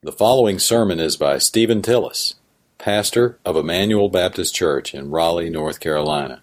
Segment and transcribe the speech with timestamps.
[0.00, 2.34] The following sermon is by Stephen Tillis,
[2.78, 6.40] pastor of Emmanuel Baptist Church in Raleigh, North Carolina.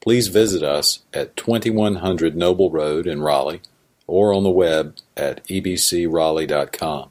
[0.00, 3.60] Please visit us at 2100 Noble Road in Raleigh
[4.06, 7.10] or on the web at ebcraleigh.com.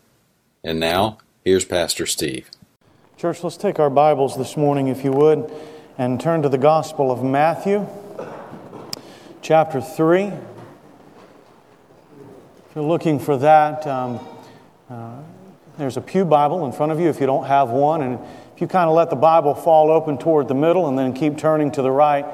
[0.63, 2.49] And now, here's Pastor Steve.
[3.15, 5.47] Church, let's take our Bibles this morning, if you would,
[5.95, 7.87] and turn to the Gospel of Matthew,
[9.43, 10.23] chapter 3.
[10.23, 10.41] If
[12.73, 14.19] you're looking for that, um,
[14.89, 15.21] uh,
[15.77, 18.01] there's a Pew Bible in front of you if you don't have one.
[18.01, 18.19] And
[18.55, 21.37] if you kind of let the Bible fall open toward the middle and then keep
[21.37, 22.25] turning to the right,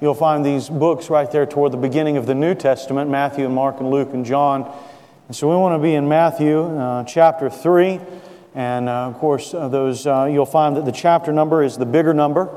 [0.00, 3.54] you'll find these books right there toward the beginning of the New Testament Matthew and
[3.54, 4.72] Mark and Luke and John.
[5.28, 8.00] And so we want to be in Matthew uh, chapter 3.
[8.56, 11.86] And uh, of course, uh, those uh, you'll find that the chapter number is the
[11.86, 12.50] bigger number.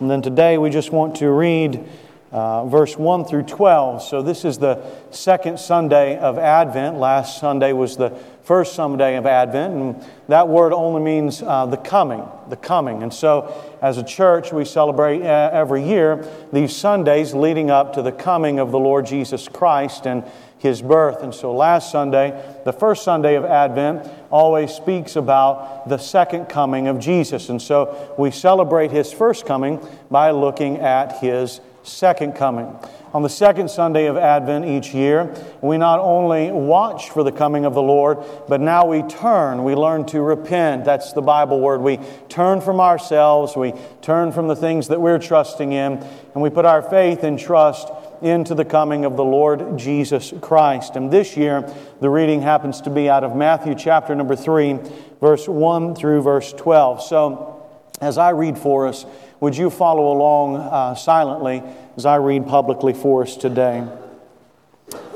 [0.00, 1.86] And then today we just want to read
[2.32, 4.02] uh, verse 1 through 12.
[4.02, 6.98] So this is the second Sunday of Advent.
[6.98, 11.76] Last Sunday was the first Sunday of Advent, and that word only means uh, the
[11.76, 13.02] coming, the coming.
[13.02, 18.02] And so, as a church, we celebrate uh, every year these Sundays leading up to
[18.02, 20.22] the coming of the Lord Jesus Christ and
[20.58, 21.24] his birth.
[21.24, 26.86] And so, last Sunday, the first Sunday of Advent, always speaks about the second coming
[26.86, 27.48] of Jesus.
[27.48, 32.76] And so, we celebrate his first coming by looking at his second coming.
[33.14, 37.64] On the second Sunday of Advent each year, we not only watch for the coming
[37.64, 39.64] of the Lord, but now we turn.
[39.64, 40.84] We learn to repent.
[40.84, 41.80] That's the Bible word.
[41.80, 41.98] We
[42.28, 45.92] turn from ourselves, we turn from the things that we're trusting in,
[46.34, 47.88] and we put our faith and trust
[48.20, 50.96] into the coming of the Lord Jesus Christ.
[50.96, 54.78] And this year, the reading happens to be out of Matthew chapter number 3,
[55.20, 57.02] verse 1 through verse 12.
[57.02, 57.52] So,
[58.00, 59.06] as I read for us,
[59.40, 61.62] would you follow along uh, silently
[61.96, 63.86] as I read publicly for us today?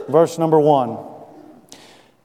[0.09, 0.99] Verse number one.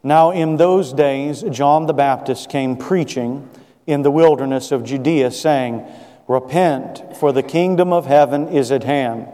[0.03, 3.49] Now, in those days, John the Baptist came preaching
[3.87, 5.85] in the wilderness of Judea, saying,
[6.27, 9.27] Repent, for the kingdom of heaven is at hand.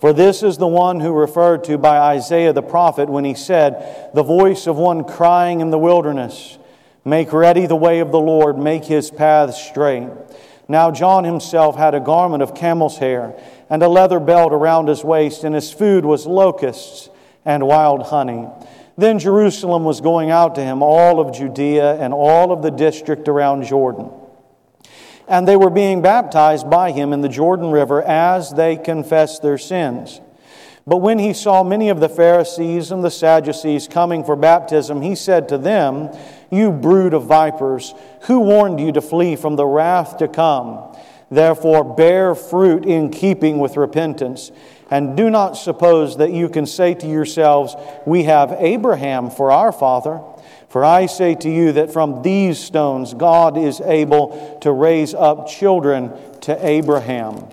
[0.00, 4.10] For this is the one who referred to by Isaiah the prophet when he said,
[4.14, 6.58] The voice of one crying in the wilderness,
[7.04, 10.08] Make ready the way of the Lord, make his paths straight.
[10.68, 13.34] Now John himself had a garment of camel's hair
[13.70, 17.08] and a leather belt around his waist, and his food was locusts
[17.44, 18.46] and wild honey.
[18.98, 23.28] Then Jerusalem was going out to him, all of Judea and all of the district
[23.28, 24.10] around Jordan.
[25.26, 29.58] And they were being baptized by him in the Jordan River as they confessed their
[29.58, 30.20] sins.
[30.86, 35.14] But when he saw many of the Pharisees and the Sadducees coming for baptism, he
[35.14, 36.10] said to them,
[36.50, 40.96] You brood of vipers, who warned you to flee from the wrath to come?
[41.30, 44.50] Therefore, bear fruit in keeping with repentance.
[44.90, 47.74] And do not suppose that you can say to yourselves,
[48.06, 50.22] We have Abraham for our father.
[50.68, 55.48] For I say to you that from these stones God is able to raise up
[55.48, 57.48] children to Abraham.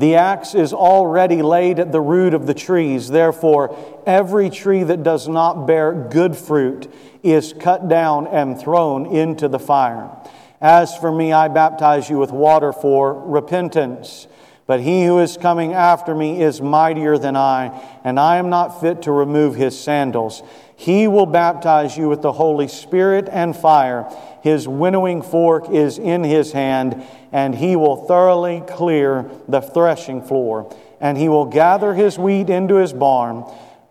[0.00, 3.08] The axe is already laid at the root of the trees.
[3.08, 6.90] Therefore, every tree that does not bear good fruit
[7.22, 10.10] is cut down and thrown into the fire.
[10.58, 14.26] As for me, I baptize you with water for repentance.
[14.66, 18.80] But he who is coming after me is mightier than I, and I am not
[18.80, 20.42] fit to remove his sandals.
[20.76, 24.08] He will baptize you with the Holy Spirit and fire.
[24.42, 30.74] His winnowing fork is in his hand, and he will thoroughly clear the threshing floor.
[31.00, 33.44] And he will gather his wheat into his barn,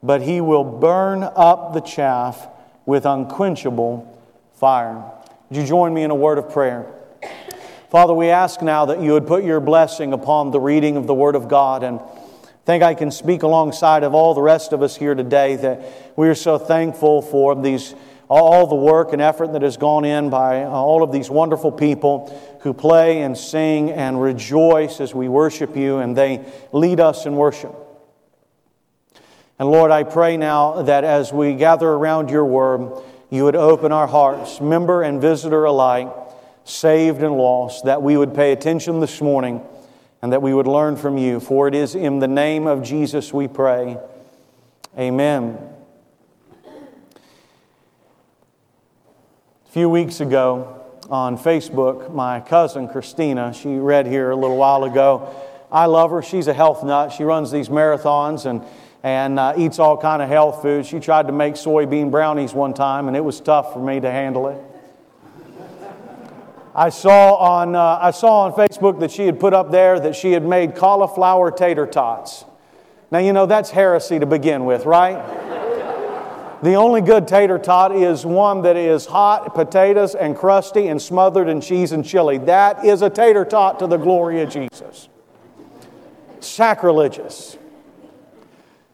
[0.03, 2.47] but he will burn up the chaff
[2.85, 4.05] with unquenchable
[4.53, 5.03] fire.
[5.49, 6.85] Would you join me in a word of prayer?
[7.89, 11.13] Father, we ask now that you would put your blessing upon the reading of the
[11.15, 14.83] Word of God and I think I can speak alongside of all the rest of
[14.83, 15.81] us here today that
[16.15, 17.95] we are so thankful for these
[18.29, 22.29] all the work and effort that has gone in by all of these wonderful people
[22.61, 27.35] who play and sing and rejoice as we worship you and they lead us in
[27.35, 27.75] worship.
[29.57, 33.91] And Lord, I pray now that as we gather around your word, you would open
[33.91, 36.07] our hearts, member and visitor alike,
[36.63, 39.61] saved and lost, that we would pay attention this morning
[40.21, 41.39] and that we would learn from you.
[41.39, 43.97] For it is in the name of Jesus we pray.
[44.97, 45.78] Amen.
[49.69, 54.83] A few weeks ago on Facebook, my cousin Christina, she read here a little while
[54.83, 55.31] ago.
[55.71, 56.23] I love her.
[56.23, 57.11] She's a health nut.
[57.11, 58.63] She runs these marathons and,
[59.03, 60.87] and uh, eats all kind of health foods.
[60.87, 64.09] She tried to make soybean brownies one time, and it was tough for me to
[64.09, 64.59] handle it.
[66.73, 70.15] I saw on, uh, I saw on Facebook that she had put up there that
[70.15, 72.43] she had made cauliflower tater tots.
[73.11, 75.48] Now, you know, that's heresy to begin with, right?
[76.61, 81.47] The only good tater tot is one that is hot potatoes and crusty and smothered
[81.47, 82.37] in cheese and chili.
[82.37, 85.07] That is a tater tot to the glory of Jesus.
[86.41, 87.57] Sacrilegious.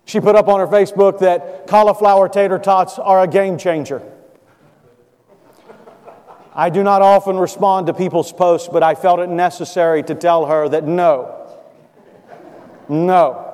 [0.06, 4.04] She put up on her Facebook that cauliflower tater tots are a game changer.
[6.54, 10.46] I do not often respond to people's posts, but I felt it necessary to tell
[10.46, 11.60] her that no,
[12.88, 13.45] no,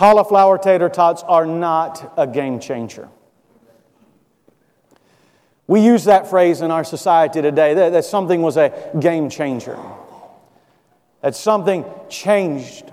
[0.00, 3.10] Cauliflower tater tots are not a game changer.
[5.66, 9.78] We use that phrase in our society today that, that something was a game changer,
[11.20, 12.90] that something changed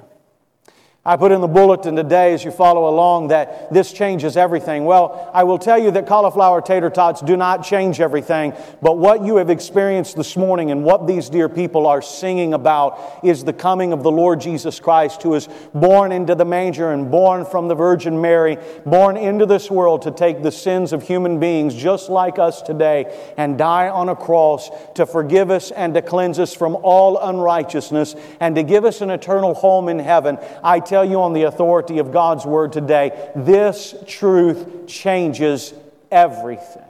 [1.07, 4.83] I put in the bulletin today as you follow along that this changes everything.
[4.83, 9.23] Well, I will tell you that cauliflower tater tots do not change everything, but what
[9.23, 13.53] you have experienced this morning and what these dear people are singing about is the
[13.53, 17.69] coming of the Lord Jesus Christ, who is born into the manger and born from
[17.69, 22.09] the Virgin Mary, born into this world to take the sins of human beings just
[22.09, 26.53] like us today and die on a cross to forgive us and to cleanse us
[26.53, 30.37] from all unrighteousness and to give us an eternal home in heaven.
[30.61, 35.71] I tell tell you on the authority of God's word today this truth changes
[36.09, 36.81] everything.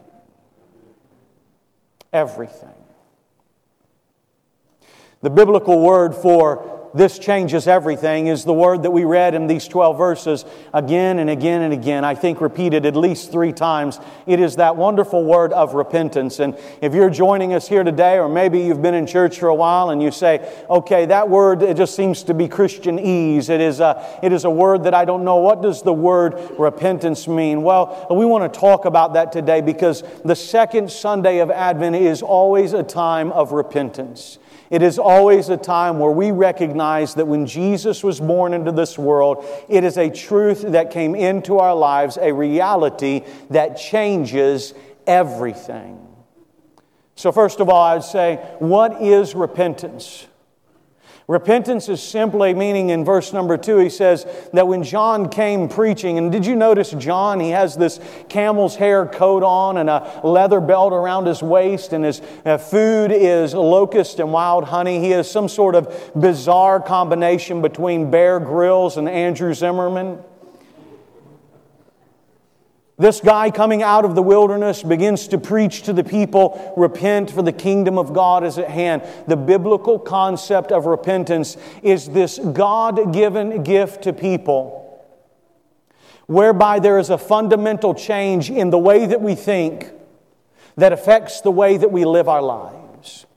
[2.14, 2.74] Everything.
[5.22, 9.68] The biblical word for this changes everything is the word that we read in these
[9.68, 12.04] 12 verses again and again and again.
[12.04, 14.00] I think repeated at least three times.
[14.26, 16.40] It is that wonderful word of repentance.
[16.40, 19.56] And if you're joining us here today, or maybe you've been in church for a
[19.56, 23.50] while and you say, okay, that word, it just seems to be Christianese.
[23.50, 25.38] It is a, it is a word that I don't know.
[25.38, 27.64] What does the word repentance mean?
[27.64, 32.22] Well, we want to talk about that today because the second Sunday of Advent is
[32.22, 34.40] always a time of repentance.
[34.70, 38.98] It is always a time where we recognize that when Jesus was born into this
[38.98, 44.74] world, it is a truth that came into our lives, a reality that changes
[45.06, 46.06] everything.
[47.16, 50.28] So, first of all, I'd say, what is repentance?
[51.30, 56.18] Repentance is simply meaning in verse number two, he says that when John came preaching,
[56.18, 57.42] and did you notice John?
[57.42, 62.06] He has this camel's hair coat on and a leather belt around his waist, and
[62.06, 65.02] his uh, food is locust and wild honey.
[65.02, 70.24] He has some sort of bizarre combination between Bear Grylls and Andrew Zimmern.
[73.00, 77.44] This guy coming out of the wilderness begins to preach to the people, repent for
[77.44, 79.04] the kingdom of God is at hand.
[79.28, 84.84] The biblical concept of repentance is this God given gift to people
[86.26, 89.92] whereby there is a fundamental change in the way that we think
[90.76, 93.28] that affects the way that we live our lives.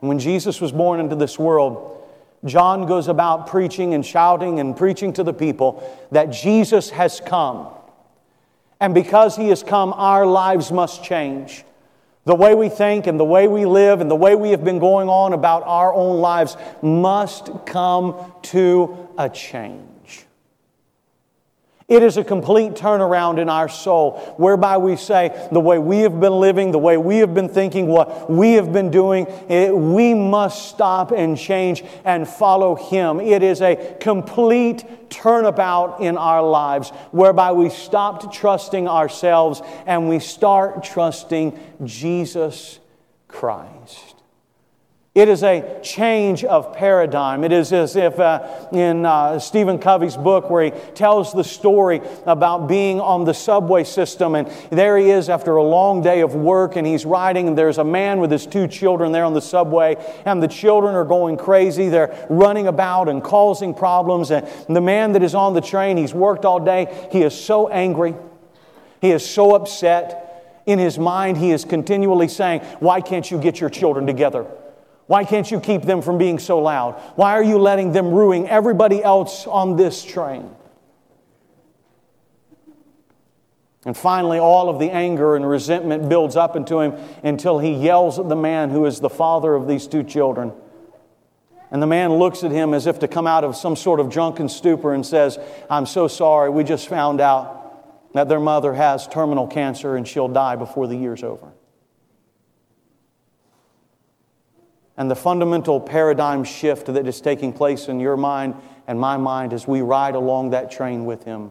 [0.00, 1.93] When Jesus was born into this world,
[2.44, 7.68] John goes about preaching and shouting and preaching to the people that Jesus has come.
[8.80, 11.64] And because he has come, our lives must change.
[12.24, 14.78] The way we think and the way we live and the way we have been
[14.78, 19.93] going on about our own lives must come to a change.
[21.94, 26.18] It is a complete turnaround in our soul, whereby we say, the way we have
[26.18, 30.12] been living, the way we have been thinking, what we have been doing, it, we
[30.12, 33.20] must stop and change and follow Him.
[33.20, 40.18] It is a complete turnabout in our lives, whereby we stopped trusting ourselves and we
[40.18, 42.80] start trusting Jesus
[43.28, 44.13] Christ.
[45.14, 47.44] It is a change of paradigm.
[47.44, 52.00] It is as if uh, in uh, Stephen Covey's book, where he tells the story
[52.26, 56.34] about being on the subway system, and there he is after a long day of
[56.34, 59.40] work, and he's riding, and there's a man with his two children there on the
[59.40, 59.94] subway,
[60.26, 61.88] and the children are going crazy.
[61.88, 66.12] They're running about and causing problems, and the man that is on the train, he's
[66.12, 68.16] worked all day, he is so angry,
[69.00, 70.62] he is so upset.
[70.66, 74.46] In his mind, he is continually saying, Why can't you get your children together?
[75.06, 76.94] Why can't you keep them from being so loud?
[77.16, 80.50] Why are you letting them ruin everybody else on this train?
[83.84, 88.18] And finally, all of the anger and resentment builds up into him until he yells
[88.18, 90.52] at the man who is the father of these two children.
[91.70, 94.08] And the man looks at him as if to come out of some sort of
[94.08, 99.06] drunken stupor and says, I'm so sorry, we just found out that their mother has
[99.08, 101.52] terminal cancer and she'll die before the year's over.
[104.96, 108.54] And the fundamental paradigm shift that is taking place in your mind
[108.86, 111.50] and my mind as we ride along that train with Him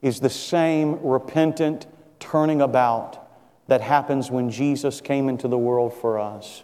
[0.00, 1.86] is the same repentant
[2.18, 3.22] turning about
[3.68, 6.62] that happens when Jesus came into the world for us.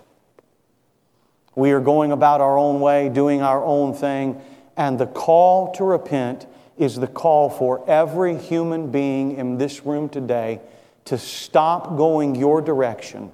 [1.54, 4.40] We are going about our own way, doing our own thing,
[4.76, 6.46] And the call to repent
[6.78, 10.60] is the call for every human being in this room today
[11.04, 13.30] to stop going your direction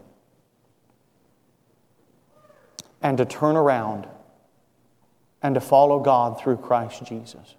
[3.03, 4.07] and to turn around
[5.43, 7.55] and to follow God through Christ Jesus.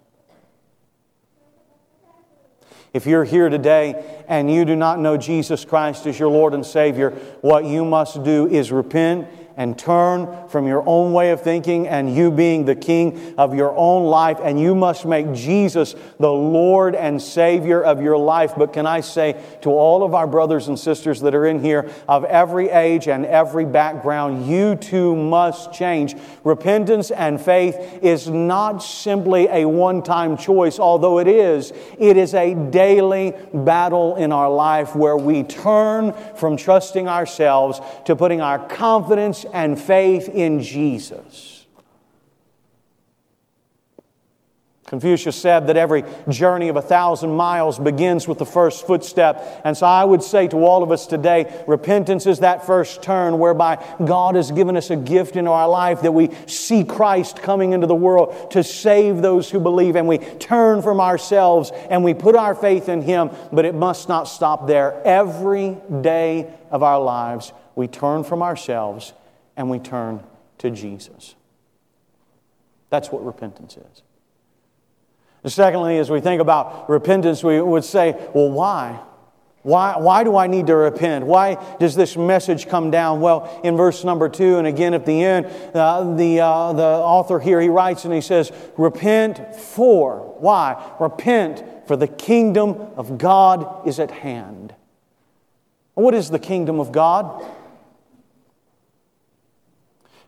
[2.92, 6.66] If you're here today and you do not know Jesus Christ as your Lord and
[6.66, 9.28] Savior, what you must do is repent
[9.60, 13.76] and turn from your own way of thinking and you being the king of your
[13.76, 18.54] own life, and you must make Jesus the Lord and Savior of your life.
[18.56, 21.90] But can I say to all of our brothers and sisters that are in here
[22.08, 26.16] of every age and every background, you too must change.
[26.42, 31.74] Repentance and faith is not simply a one time choice, although it is.
[31.98, 38.16] It is a daily battle in our life where we turn from trusting ourselves to
[38.16, 41.60] putting our confidence and faith in Jesus.
[44.90, 49.62] Confucius said that every journey of a thousand miles begins with the first footstep.
[49.64, 53.38] And so I would say to all of us today, repentance is that first turn
[53.38, 57.72] whereby God has given us a gift in our life that we see Christ coming
[57.72, 59.94] into the world to save those who believe.
[59.94, 63.30] And we turn from ourselves and we put our faith in Him.
[63.52, 65.00] But it must not stop there.
[65.04, 69.12] Every day of our lives, we turn from ourselves
[69.60, 70.24] and we turn
[70.56, 71.34] to Jesus.
[72.88, 74.02] That's what repentance is.
[75.42, 79.00] And secondly, as we think about repentance, we would say, well, why?
[79.60, 81.26] Why, why do I need to repent?
[81.26, 83.20] Why does this message come down?
[83.20, 87.38] Well, in verse number two, and again at the end, uh, the, uh, the author
[87.38, 90.36] here, he writes and he says, Repent for.
[90.38, 90.96] Why?
[90.98, 94.74] Repent, for the kingdom of God is at hand.
[95.92, 97.44] What is the kingdom of God?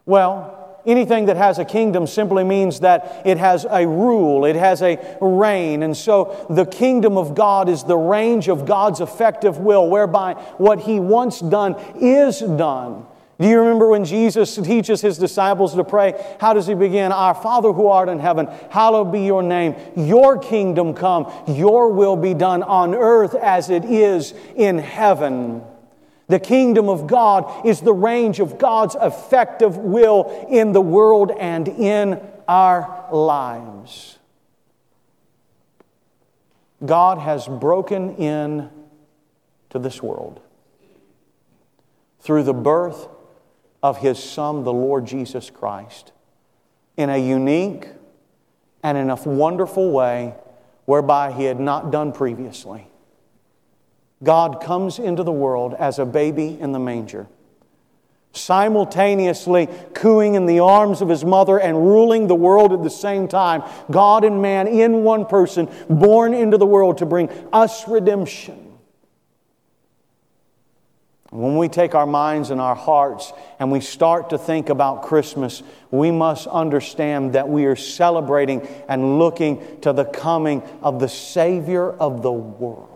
[0.04, 4.82] Well, anything that has a kingdom simply means that it has a rule, it has
[4.82, 5.82] a reign.
[5.82, 10.80] And so the kingdom of God is the range of God's effective will, whereby what
[10.80, 13.06] He wants done is done.
[13.40, 16.36] Do you remember when Jesus teaches his disciples to pray?
[16.38, 17.10] How does he begin?
[17.10, 19.74] Our Father who art in heaven, hallowed be your name.
[19.96, 25.64] Your kingdom come, your will be done on earth as it is in heaven.
[26.32, 31.68] The kingdom of God is the range of God's effective will in the world and
[31.68, 34.18] in our lives.
[36.86, 38.70] God has broken in
[39.68, 40.40] to this world
[42.20, 43.08] through the birth
[43.82, 46.12] of His Son, the Lord Jesus Christ,
[46.96, 47.88] in a unique
[48.82, 50.34] and in a wonderful way
[50.86, 52.86] whereby He had not done previously.
[54.22, 57.26] God comes into the world as a baby in the manger,
[58.32, 63.26] simultaneously cooing in the arms of his mother and ruling the world at the same
[63.26, 63.62] time.
[63.90, 68.68] God and man in one person, born into the world to bring us redemption.
[71.30, 75.62] When we take our minds and our hearts and we start to think about Christmas,
[75.90, 81.90] we must understand that we are celebrating and looking to the coming of the Savior
[81.90, 82.91] of the world.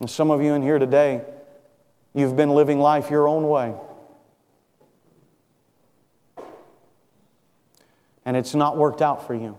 [0.00, 1.22] And some of you in here today,
[2.14, 3.74] you've been living life your own way.
[8.24, 9.58] And it's not worked out for you.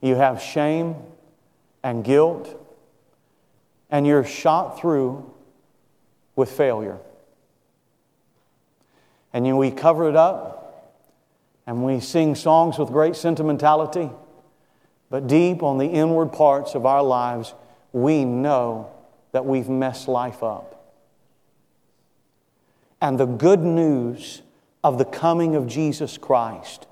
[0.00, 0.96] You have shame
[1.82, 2.62] and guilt,
[3.90, 5.32] and you're shot through
[6.34, 6.98] with failure.
[9.32, 11.02] And we cover it up,
[11.66, 14.10] and we sing songs with great sentimentality,
[15.10, 17.54] but deep on the inward parts of our lives,
[17.96, 18.90] we know
[19.32, 20.92] that we've messed life up.
[23.00, 24.42] And the good news
[24.84, 26.86] of the coming of Jesus Christ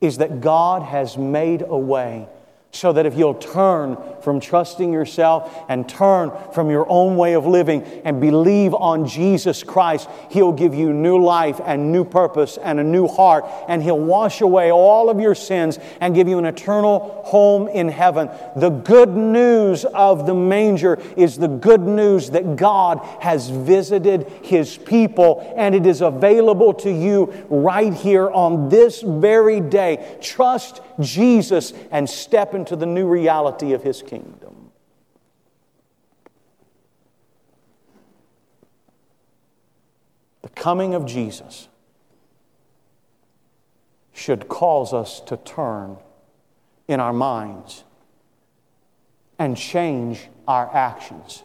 [0.00, 2.28] is that God has made a way
[2.74, 7.46] so that if you'll turn from trusting yourself and turn from your own way of
[7.46, 12.80] living and believe on Jesus Christ, He'll give you new life and new purpose and
[12.80, 16.46] a new heart, and He'll wash away all of your sins and give you an
[16.46, 18.28] eternal home in heaven.
[18.56, 24.76] The good news of the manger is the good news that God has visited His
[24.76, 30.18] people, and it is available to you right here on this very day.
[30.20, 34.70] Trust Jesus and step into the new reality of His kingdom.
[40.42, 41.68] The coming of Jesus
[44.12, 45.96] should cause us to turn
[46.86, 47.84] in our minds
[49.38, 51.42] and change our actions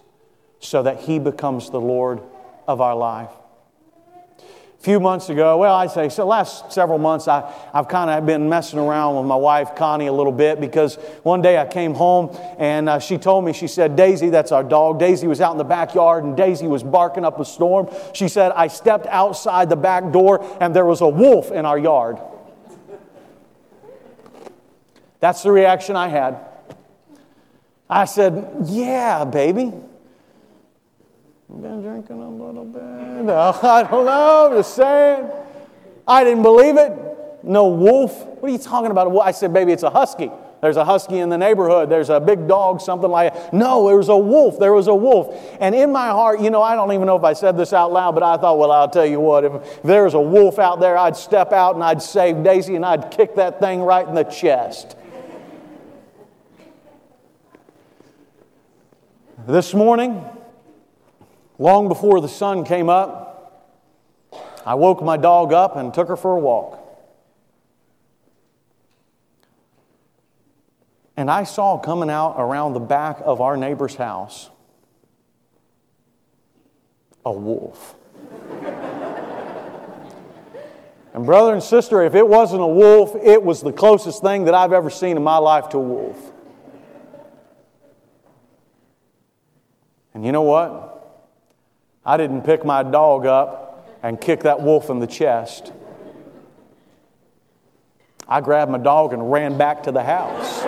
[0.60, 2.22] so that He becomes the Lord
[2.68, 3.32] of our life.
[4.80, 8.48] Few months ago, well, I say, so last several months, I, I've kind of been
[8.48, 12.34] messing around with my wife, Connie, a little bit because one day I came home
[12.58, 14.98] and uh, she told me, she said, Daisy, that's our dog.
[14.98, 17.90] Daisy was out in the backyard and Daisy was barking up a storm.
[18.14, 21.78] She said, I stepped outside the back door and there was a wolf in our
[21.78, 22.18] yard.
[25.20, 26.40] That's the reaction I had.
[27.90, 29.74] I said, Yeah, baby.
[31.50, 32.82] Been drinking a little bit.
[32.82, 35.30] No, I don't know, I'm just saying.
[36.08, 36.94] I didn't believe it.
[37.44, 38.26] No wolf.
[38.26, 39.10] What are you talking about?
[39.20, 40.30] I said, baby, it's a husky.
[40.62, 41.90] There's a husky in the neighborhood.
[41.90, 43.54] There's a big dog, something like that.
[43.54, 44.60] No, there was a wolf.
[44.60, 45.34] There was a wolf.
[45.62, 47.94] And in my heart, you know, I don't even know if I said this out
[47.94, 50.80] loud, but I thought, well, I'll tell you what, if there was a wolf out
[50.80, 54.16] there, I'd step out and I'd save Daisy and I'd kick that thing right in
[54.16, 54.98] the chest.
[59.48, 60.26] This morning,
[61.60, 63.30] Long before the sun came up,
[64.66, 66.78] I woke my dog up and took her for a walk.
[71.18, 74.50] And I saw coming out around the back of our neighbor's house
[77.26, 77.96] a wolf.
[81.14, 84.54] and, brother and sister, if it wasn't a wolf, it was the closest thing that
[84.54, 86.32] I've ever seen in my life to a wolf.
[90.14, 90.99] And you know what?
[92.06, 95.74] I didn't pick my dog up and kick that wolf in the chest.
[98.28, 100.64] I grabbed my dog and ran back to the house.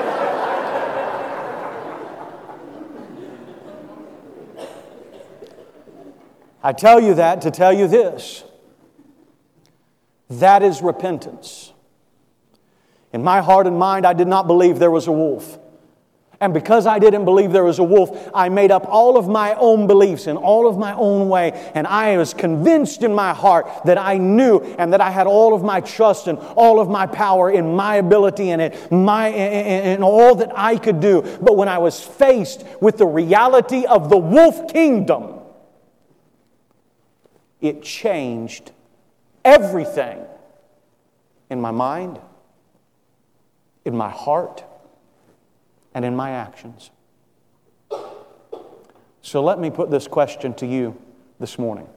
[6.63, 8.43] I tell you that to tell you this
[10.29, 11.73] that is repentance.
[13.11, 15.59] In my heart and mind, I did not believe there was a wolf.
[16.41, 19.53] And because I didn't believe there was a wolf, I made up all of my
[19.53, 21.51] own beliefs in all of my own way.
[21.75, 25.53] And I was convinced in my heart that I knew and that I had all
[25.53, 30.01] of my trust and all of my power in my ability and in, my, in
[30.01, 31.21] all that I could do.
[31.21, 35.41] But when I was faced with the reality of the wolf kingdom,
[37.61, 38.71] it changed
[39.45, 40.25] everything
[41.51, 42.19] in my mind,
[43.85, 44.63] in my heart
[45.93, 46.91] and in my actions.
[49.21, 50.99] So let me put this question to you
[51.39, 51.87] this morning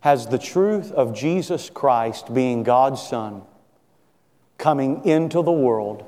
[0.00, 3.42] Has the truth of Jesus Christ being God's Son,
[4.58, 6.04] coming into the world,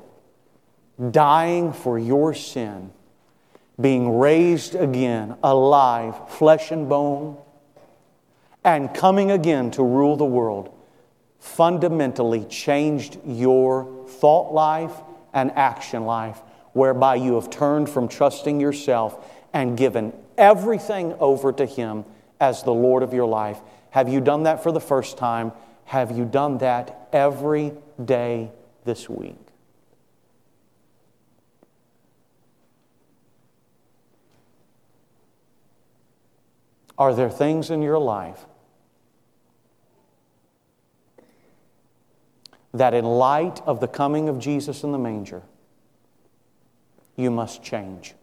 [1.11, 2.91] dying for your sin,
[3.81, 7.37] being raised again, alive, flesh and bone,
[8.63, 10.76] and coming again to rule the world,
[11.39, 14.93] fundamentally changed your thought life
[15.33, 16.41] and action life,
[16.73, 22.05] whereby you have turned from trusting yourself and given everything over to Him
[22.39, 23.59] as the Lord of your life.
[23.91, 25.51] Have you done that for the first time?
[25.85, 27.73] Have you done that every
[28.03, 28.51] day
[28.83, 29.37] this week?
[36.97, 38.45] Are there things in your life
[42.77, 45.41] that in light of the coming of Jesus in the manger,
[47.15, 48.13] you must change.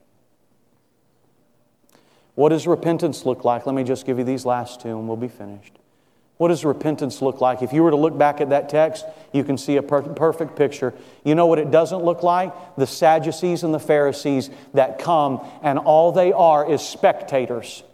[2.34, 3.66] What does repentance look like?
[3.66, 5.78] Let me just give you these last two and we'll be finished.
[6.36, 7.62] What does repentance look like?
[7.62, 10.56] If you were to look back at that text, you can see a per- perfect
[10.56, 10.92] picture.
[11.24, 12.52] You know what it doesn't look like?
[12.76, 17.84] The Sadducees and the Pharisees that come and all they are is spectators.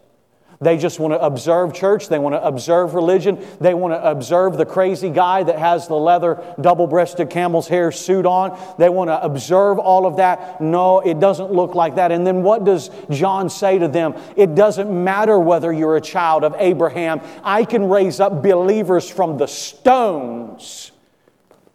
[0.63, 2.09] They just want to observe church.
[2.09, 3.43] They want to observe religion.
[3.61, 7.91] They want to observe the crazy guy that has the leather double breasted camel's hair
[7.91, 8.59] suit on.
[8.77, 10.61] They want to observe all of that.
[10.61, 12.13] No, it doesn't look like that.
[12.13, 14.15] And then what does John say to them?
[14.37, 17.23] It doesn't matter whether you're a child of Abraham.
[17.43, 20.93] I can raise up believers from the stones.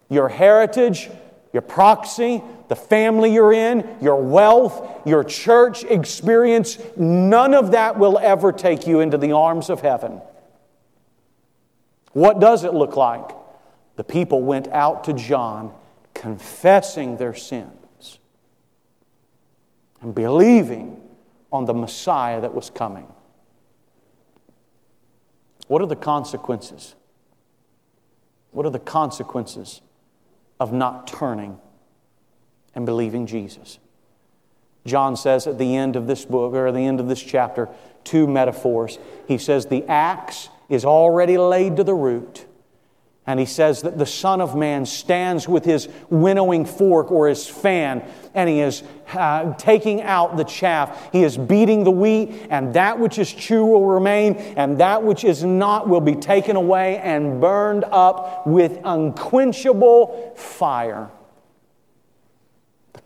[0.08, 1.10] Your heritage,
[1.52, 8.18] your proxy, the family you're in, your wealth, your church experience, none of that will
[8.18, 10.20] ever take you into the arms of heaven.
[12.12, 13.30] What does it look like?
[13.96, 15.72] The people went out to John
[16.14, 18.18] confessing their sins
[20.00, 21.00] and believing
[21.52, 23.06] on the Messiah that was coming.
[25.68, 26.94] What are the consequences?
[28.50, 29.80] What are the consequences
[30.58, 31.58] of not turning
[32.76, 33.80] and believing Jesus.
[34.84, 37.68] John says at the end of this book, or the end of this chapter,
[38.04, 38.98] two metaphors.
[39.26, 42.46] He says, The axe is already laid to the root,
[43.26, 47.48] And he says that the Son of Man stands with his winnowing fork or his
[47.48, 51.10] fan, and he is uh, taking out the chaff.
[51.10, 55.24] He is beating the wheat, and that which is true will remain, and that which
[55.24, 61.10] is not will be taken away and burned up with unquenchable fire.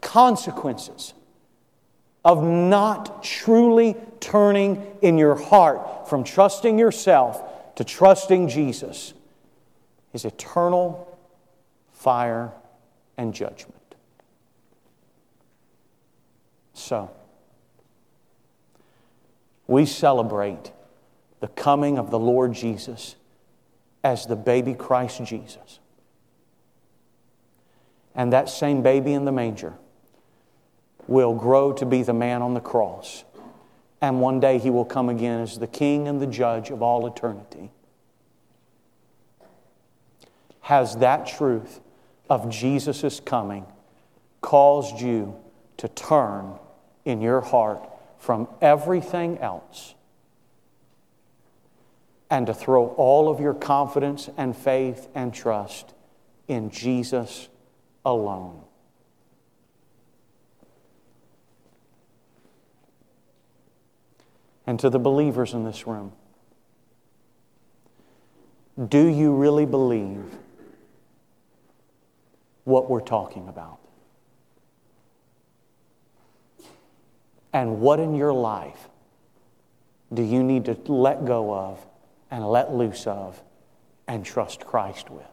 [0.01, 1.15] Consequences
[2.25, 9.15] of not truly turning in your heart from trusting yourself to trusting Jesus
[10.13, 11.19] is eternal
[11.93, 12.53] fire
[13.17, 13.77] and judgment.
[16.75, 17.11] So,
[19.67, 20.73] we celebrate
[21.41, 23.17] the coming of the Lord Jesus
[24.03, 25.79] as the baby Christ Jesus.
[28.15, 29.75] And that same baby in the manger
[31.11, 33.25] will grow to be the man on the cross.
[34.01, 37.07] And one day he will come again as the king and the judge of all
[37.07, 37.71] eternity
[40.71, 41.81] has that truth
[42.29, 43.67] of Jesus' coming
[44.41, 45.35] caused you
[45.79, 46.55] to turn
[47.05, 49.97] in your heart from everything else
[52.31, 55.93] and to throw all of your confidence and faith and trust
[56.47, 57.49] in Jesus
[58.05, 58.63] alone.
[64.71, 66.13] And to the believers in this room,
[68.89, 70.23] do you really believe
[72.71, 73.79] what we're talking about.
[77.53, 78.89] And what in your life
[80.15, 81.85] do you need to let go of
[82.31, 83.43] and let loose of
[84.07, 85.27] and trust Christ with?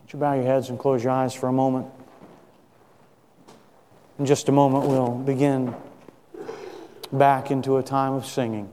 [0.00, 1.86] Would you bow your heads and close your eyes for a moment?
[4.20, 5.74] In just a moment, we'll begin
[7.10, 8.70] back into a time of singing.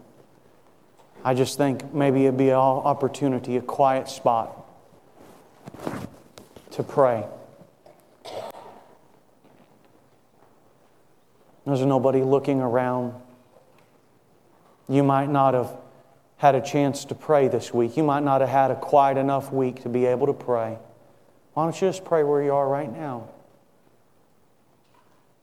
[1.23, 4.65] I just think maybe it'd be an opportunity, a quiet spot
[6.71, 7.25] to pray.
[11.65, 13.13] There's nobody looking around.
[14.89, 15.73] You might not have
[16.35, 17.95] had a chance to pray this week.
[17.95, 20.77] You might not have had a quiet enough week to be able to pray.
[21.53, 23.29] Why don't you just pray where you are right now?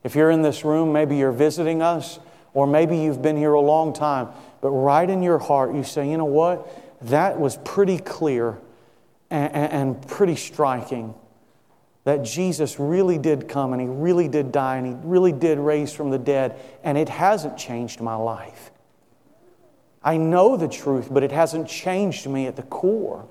[0.05, 2.21] If you're in this room, maybe you're visiting us,
[2.53, 4.29] or maybe you've been here a long time,
[4.61, 6.69] but right in your heart, you say, you know what?
[7.09, 8.59] That was pretty clear
[9.31, 11.15] and, and pretty striking
[12.05, 15.93] that Jesus really did come and he really did die and he really did raise
[15.93, 18.71] from the dead, and it hasn't changed my life.
[20.03, 23.27] I know the truth, but it hasn't changed me at the core.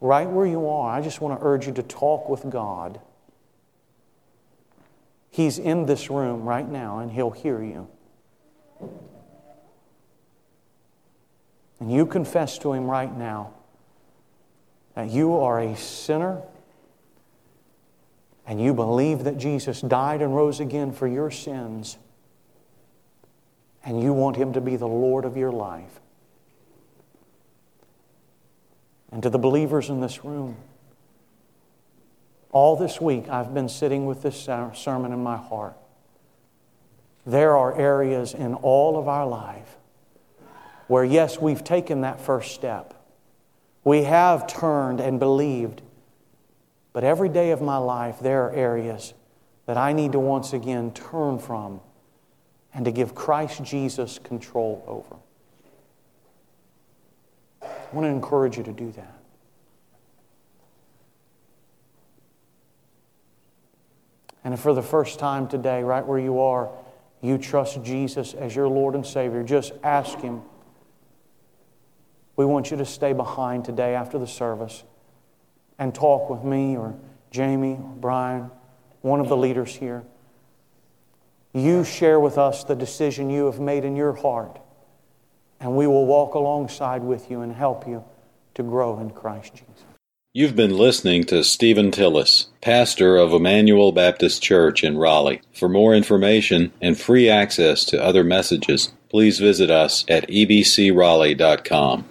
[0.00, 3.00] Right where you are, I just want to urge you to talk with God.
[5.38, 7.86] He's in this room right now and he'll hear you.
[11.78, 13.54] And you confess to him right now
[14.96, 16.42] that you are a sinner
[18.48, 21.98] and you believe that Jesus died and rose again for your sins,
[23.84, 26.00] and you want Him to be the Lord of your life.
[29.12, 30.56] And to the believers in this room,
[32.50, 35.76] all this week I've been sitting with this sermon in my heart.
[37.26, 39.76] There are areas in all of our life
[40.86, 42.94] where, yes, we've taken that first step.
[43.84, 45.82] We have turned and believed.
[46.94, 49.12] But every day of my life, there are areas
[49.66, 51.80] that I need to once again turn from
[52.72, 55.16] and to give Christ Jesus control over.
[57.62, 59.17] I want to encourage you to do that.
[64.48, 66.70] And for the first time today, right where you are,
[67.20, 70.40] you trust Jesus as your Lord and Savior, just ask Him
[72.34, 74.84] we want you to stay behind today after the service
[75.78, 76.96] and talk with me or
[77.30, 78.50] Jamie or Brian,
[79.02, 80.02] one of the leaders here.
[81.52, 84.58] You share with us the decision you have made in your heart,
[85.60, 88.02] and we will walk alongside with you and help you
[88.54, 89.87] to grow in Christ Jesus.
[90.38, 95.42] You've been listening to Stephen Tillis, pastor of Emmanuel Baptist Church in Raleigh.
[95.52, 102.04] For more information and free access to other messages, please visit us at ebcraleigh.com.